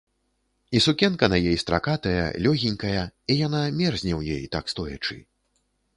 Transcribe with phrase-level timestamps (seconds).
[0.77, 3.03] І сукенка на ёй стракатая, лёгенькая,
[3.35, 5.17] і яна мерзне ў ёй, так стоячы.